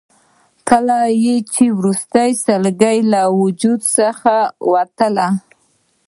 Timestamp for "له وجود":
3.11-3.79